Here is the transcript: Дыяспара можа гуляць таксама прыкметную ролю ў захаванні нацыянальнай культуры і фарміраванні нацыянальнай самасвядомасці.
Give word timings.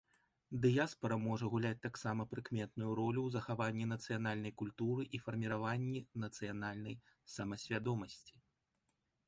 Дыяспара 0.61 1.17
можа 1.25 1.49
гуляць 1.55 1.81
таксама 1.83 2.25
прыкметную 2.31 2.91
ролю 3.01 3.19
ў 3.25 3.29
захаванні 3.35 3.85
нацыянальнай 3.93 4.53
культуры 4.61 5.03
і 5.17 5.21
фарміраванні 5.27 6.01
нацыянальнай 6.23 6.95
самасвядомасці. 7.35 8.35